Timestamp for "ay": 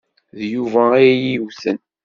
0.97-1.07